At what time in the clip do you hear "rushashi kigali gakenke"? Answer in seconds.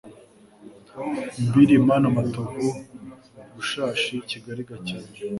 3.55-5.21